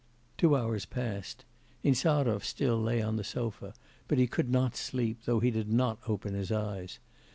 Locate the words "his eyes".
6.33-6.97